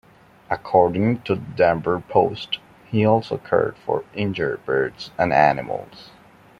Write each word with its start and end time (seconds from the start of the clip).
According 0.49 1.21
to 1.25 1.35
the 1.35 1.41
"Denver 1.41 1.99
Post", 1.99 2.57
he 2.87 3.05
also 3.05 3.37
cared 3.37 3.77
for 3.85 4.03
injured 4.15 4.65
birds 4.65 5.11
and 5.15 5.31
animals. 5.31 6.09